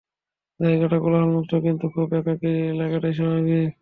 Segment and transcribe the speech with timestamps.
[0.59, 3.69] জায়গাটা কোলাহলমুক্ত, কিন্তু খুব একাকী লাগাটাই স্বাভাবিক।